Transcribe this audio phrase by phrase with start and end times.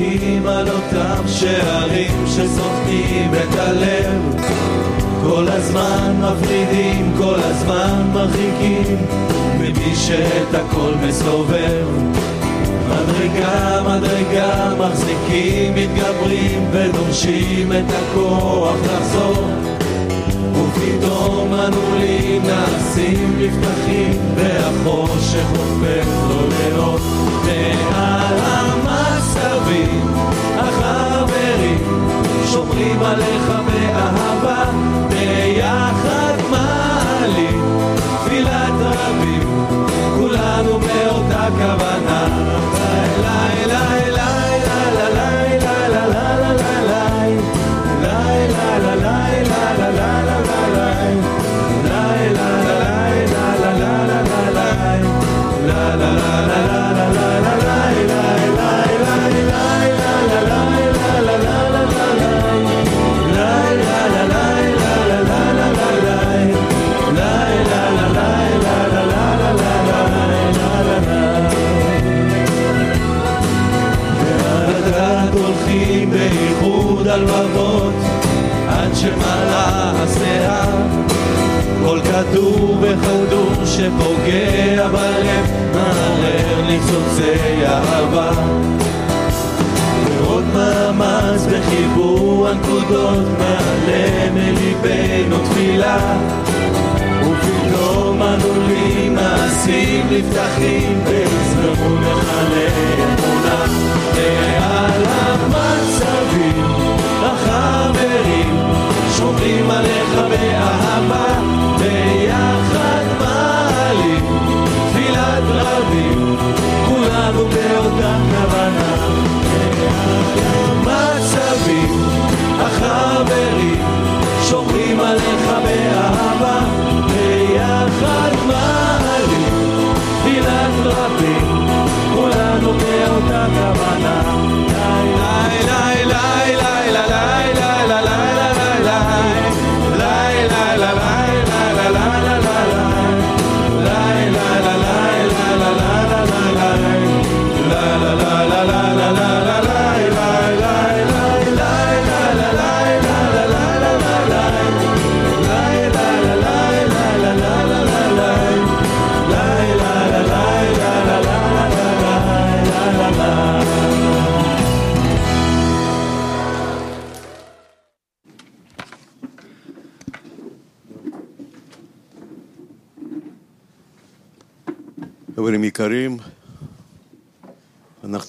[0.00, 4.42] דופקים על אותם שערים שסוחטים את הלב.
[5.22, 9.06] כל הזמן מפרידים, כל הזמן מרחיקים
[9.58, 11.86] ממי שאת הכל מסובב.
[12.88, 19.44] מדרגה, מדרגה, מחזיקים, מתגברים ודורשים את הכוח לחזור.
[20.52, 27.00] ופתאום אנו לי נעשים נפתחים והחושך הופך לו לאות
[27.44, 28.79] מעל
[30.58, 31.78] החברים
[32.46, 34.64] שומרים עליך באהבה
[77.10, 77.94] הלבבות
[78.68, 80.70] עד שמלאה השיער
[81.84, 88.30] כל כדור וכדור שפוגע בלב מערער ניצוצי אהבה.
[90.06, 95.98] ועוד מאמץ בחיבור הנקודות מעלה מליבנו תפילה.
[97.20, 101.04] ופתאום עלולים מעשים נפתחים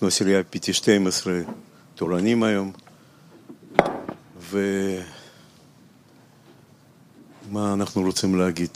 [0.01, 1.41] אנחנו עשירייה פיטי 12
[1.95, 2.71] תורנים היום,
[4.49, 4.73] ומה
[7.73, 8.69] אנחנו רוצים להגיד?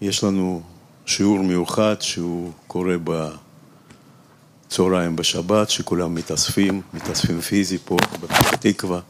[0.00, 0.62] יש לנו
[1.06, 2.94] שיעור מיוחד שהוא קורה
[4.66, 9.00] בצהריים בשבת, שכולם מתאספים, מתאספים פיזי פה בפתח תקווה,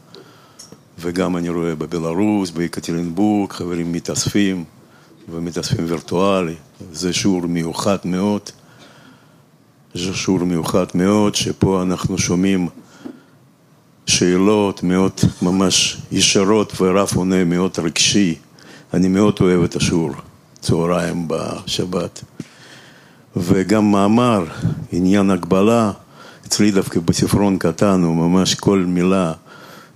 [0.99, 4.65] וגם אני רואה בבלארוס, ביקטרינבורג, חברים מתאספים.
[5.29, 6.55] ומתאספים וירטואלי,
[6.91, 8.49] זה שיעור מיוחד מאוד,
[9.95, 12.67] זה שיעור מיוחד מאוד, שפה אנחנו שומעים
[14.05, 15.11] שאלות מאוד
[15.41, 18.35] ממש ישרות ורב עונה מאוד רגשי.
[18.93, 20.11] אני מאוד אוהב את השיעור,
[20.59, 22.23] צהריים בשבת.
[23.35, 24.45] וגם מאמר,
[24.91, 25.91] עניין הגבלה,
[26.47, 29.33] אצלי דווקא בספרון קטן הוא ממש כל מילה,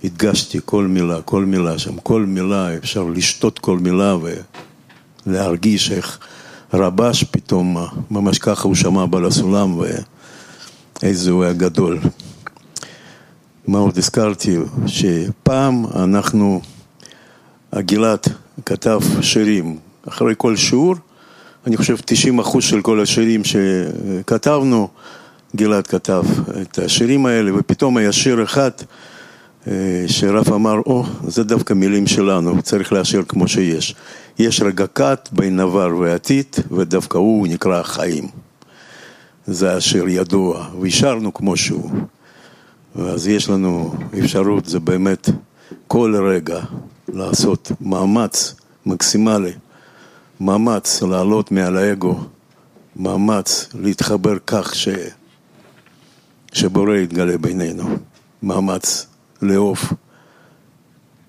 [0.04, 4.32] הדגשתי כל מילה, כל מילה שם, כל מילה, אפשר לשתות כל מילה ו...
[5.26, 6.18] להרגיש איך
[6.72, 7.76] רבש פתאום,
[8.10, 9.80] ממש ככה הוא שמע בעל הסולם
[11.02, 11.98] ואיזה הוא היה גדול.
[13.66, 14.56] מה עוד הזכרתי?
[14.86, 16.60] שפעם אנחנו,
[17.72, 18.26] הגלעד
[18.66, 19.78] כתב שירים,
[20.08, 20.94] אחרי כל שיעור,
[21.66, 24.88] אני חושב 90 אחוז של כל השירים שכתבנו,
[25.56, 26.24] גלעד כתב
[26.62, 28.70] את השירים האלה, ופתאום היה שיר אחד
[30.06, 33.94] שרב אמר, או, זה דווקא מילים שלנו, צריך להשאיר כמו שיש.
[34.38, 38.28] יש רגע קט בין עבר ועתיד, ודווקא הוא נקרא חיים.
[39.46, 41.90] זה השיר ידוע, והשארנו כמו שהוא.
[42.98, 45.28] אז יש לנו אפשרות, זה באמת
[45.86, 46.60] כל רגע
[47.08, 48.54] לעשות מאמץ
[48.86, 49.52] מקסימלי,
[50.40, 52.20] מאמץ לעלות מעל האגו,
[52.96, 54.88] מאמץ להתחבר כך ש...
[56.52, 57.84] שבורא יתגלה בינינו,
[58.42, 59.06] מאמץ
[59.42, 59.78] לאהוב,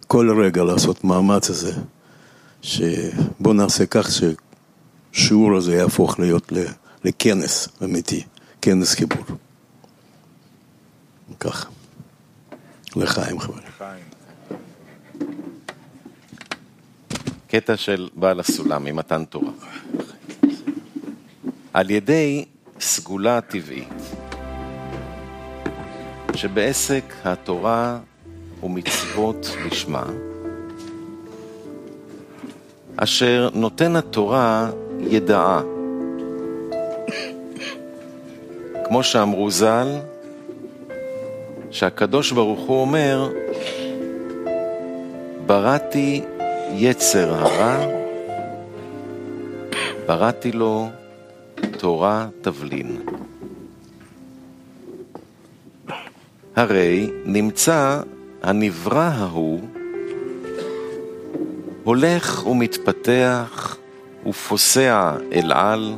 [0.08, 1.74] כל רגע לעשות מאמץ הזה.
[2.62, 6.52] שבוא נעשה כך ששיעור הזה יהפוך להיות
[7.04, 8.24] לכנס אמיתי,
[8.62, 9.24] כנס חיבור.
[11.40, 11.70] כך.
[12.96, 13.68] לחיים חברים.
[17.48, 19.52] קטע של בעל הסולם ממתן תורה.
[21.74, 22.46] על ידי
[22.80, 23.90] סגולה טבעית,
[26.36, 28.00] שבעסק התורה
[28.64, 30.04] ומצוות לשמה,
[32.98, 34.70] אשר נותן התורה
[35.00, 35.62] ידעה.
[38.86, 39.88] כמו שאמרו ז"ל,
[41.72, 43.30] שהקדוש ברוך הוא אומר,
[45.46, 46.22] בראתי
[46.74, 47.86] יצר הרע,
[50.08, 50.90] בראתי לו
[51.78, 53.02] תורה תבלין.
[56.56, 58.02] הרי נמצא
[58.44, 59.62] הנברא ההוא
[61.84, 63.78] הולך ומתפתח
[64.26, 65.96] ופוסע אל על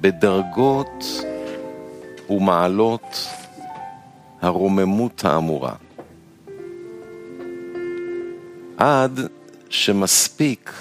[0.00, 1.04] בדרגות
[2.30, 3.26] ומעלות
[4.42, 5.74] הרוממות האמורה.
[8.76, 9.20] עד
[9.68, 10.72] שמספיק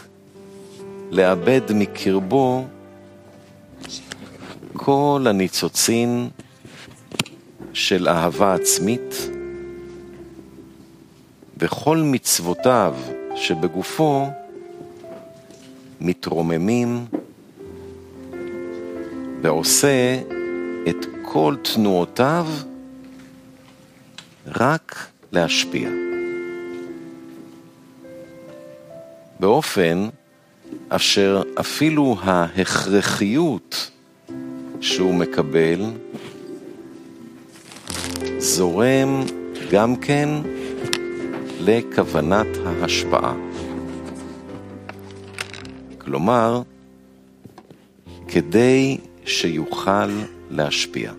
[1.12, 2.66] לאבד מקרבו
[4.74, 6.30] כל הניצוצין
[7.80, 9.30] של אהבה עצמית
[11.58, 12.96] וכל מצוותיו
[13.36, 14.28] שבגופו
[16.02, 17.06] מתרוממים
[19.42, 20.20] ועושה
[20.90, 22.48] את כל תנועותיו
[24.48, 25.90] רק להשפיע.
[29.40, 30.10] באופן
[30.90, 33.92] אשר אפילו ההכרחיות
[34.82, 35.82] שהוא מקבל
[38.40, 39.24] זורם
[39.72, 40.30] גם כן
[41.60, 43.36] לכוונת ההשפעה.
[45.98, 46.62] כלומר,
[48.28, 50.10] כדי שיוכל
[50.50, 51.12] להשפיע.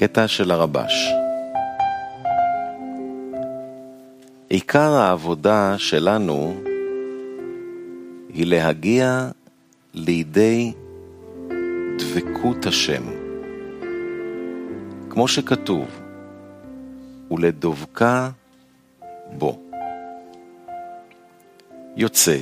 [0.00, 1.12] קטע של הרבש.
[4.48, 6.54] עיקר העבודה שלנו
[8.34, 9.30] היא להגיע
[9.94, 10.72] לידי
[11.98, 13.02] דבקות השם.
[15.10, 15.88] כמו שכתוב,
[17.30, 18.30] ולדבקה
[19.32, 19.58] בו.
[21.96, 22.38] יוצא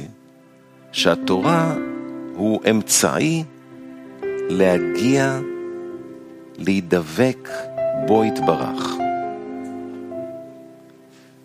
[0.92, 1.74] שהתורה
[2.34, 3.44] הוא אמצעי
[4.48, 5.38] להגיע
[6.58, 7.48] להידבק
[8.06, 8.96] בו יתברך.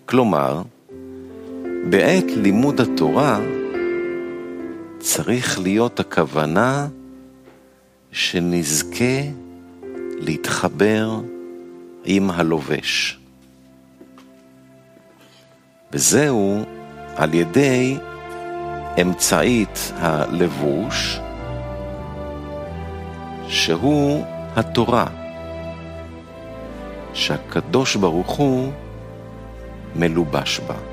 [0.05, 0.61] כלומר,
[1.89, 3.39] בעת לימוד התורה
[4.99, 6.87] צריך להיות הכוונה
[8.11, 9.21] שנזכה
[10.17, 11.19] להתחבר
[12.05, 13.19] עם הלובש.
[15.93, 16.63] וזהו
[17.15, 17.97] על ידי
[19.01, 21.19] אמצעית הלבוש,
[23.47, 25.05] שהוא התורה,
[27.13, 28.71] שהקדוש ברוך הוא
[29.95, 30.90] מלובש בה.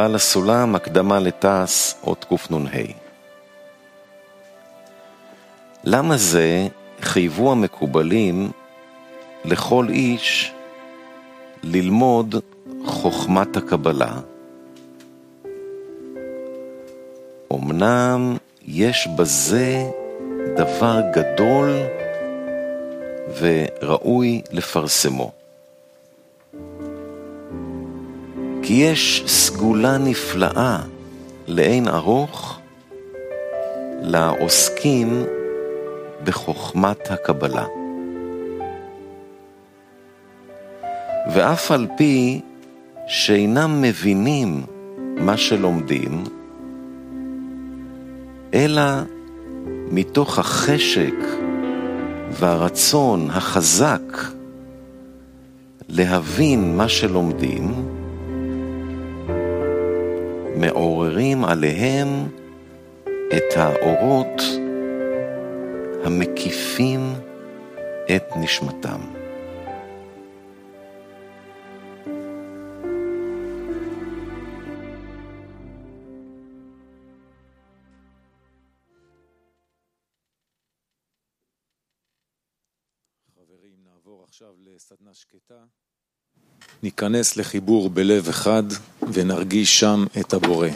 [0.00, 2.80] בעל הסולם, הקדמה לתעש, אות קנ"ה.
[5.84, 6.66] למה זה
[7.00, 8.50] חייבו המקובלים
[9.44, 10.52] לכל איש
[11.62, 12.34] ללמוד
[12.84, 14.12] חוכמת הקבלה?
[17.52, 19.90] אמנם יש בזה
[20.56, 21.70] דבר גדול
[23.40, 25.39] וראוי לפרסמו.
[28.70, 30.78] כי יש סגולה נפלאה
[31.46, 32.58] לאין ארוך
[34.02, 35.24] לעוסקים
[36.24, 37.66] בחוכמת הקבלה.
[41.34, 42.40] ואף על פי
[43.06, 44.62] שאינם מבינים
[45.16, 46.24] מה שלומדים,
[48.54, 48.82] אלא
[49.90, 51.16] מתוך החשק
[52.30, 54.02] והרצון החזק
[55.88, 57.89] להבין מה שלומדים,
[60.56, 62.08] מעוררים עליהם
[63.36, 64.42] את האורות
[66.04, 67.00] המקיפים
[68.16, 69.00] את נשמתם.
[83.36, 85.64] חברים, נעבור עכשיו לסדנה שקטה.
[86.82, 88.62] ניכנס לחיבור בלב אחד
[89.12, 90.68] ונרגיש שם את הבורא.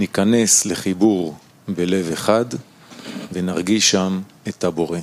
[0.00, 1.36] ניכנס לחיבור
[1.68, 2.44] בלב אחד
[3.32, 4.98] ונרגיש שם את הבורא.